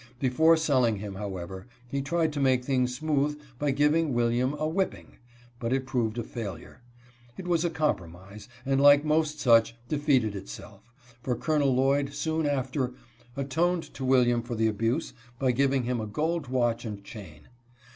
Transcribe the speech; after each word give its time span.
Before 0.19 0.57
selling 0.57 0.95
him, 0.95 1.13
however, 1.13 1.67
he 1.87 2.01
tried 2.01 2.33
to 2.33 2.39
make 2.39 2.65
things 2.65 2.95
smooth 2.97 3.39
by 3.59 3.69
giving 3.69 4.15
William 4.15 4.55
a 4.57 4.67
whip 4.67 4.89
ping, 4.93 5.17
but 5.59 5.71
it 5.71 5.85
proved 5.85 6.17
a 6.17 6.23
failure. 6.23 6.81
It 7.37 7.47
was 7.47 7.63
a 7.63 7.69
compromise, 7.69 8.49
and 8.65 8.81
like 8.81 9.05
most 9.05 9.39
such, 9.39 9.75
defeated 9.87 10.35
itself,— 10.35 10.89
for 11.21 11.35
Col. 11.35 11.59
Lloyd 11.59 12.15
soon 12.15 12.47
after 12.47 12.93
atoned 13.37 13.93
to 13.93 14.03
William 14.03 14.41
for 14.41 14.55
the 14.55 14.65
abuse 14.67 15.13
by 15.37 15.51
giving 15.51 15.83
him 15.83 16.01
a 16.01 16.07
gold 16.07 16.47
watch 16.47 16.83
and 16.83 17.03
chain. 17.03 17.49